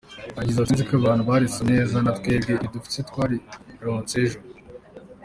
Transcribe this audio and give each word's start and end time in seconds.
Yagize 0.37 0.57
ati: 0.59 0.69
"Sinzi 0.73 0.87
ko 0.89 0.93
abantu 1.01 1.23
barisomye 1.29 1.71
neza, 1.77 1.95
na 2.05 2.11
twebwe 2.17 2.51
iri 2.53 2.73
dufise 2.75 2.99
twarironse 3.09 4.15
ejo. 4.25 4.39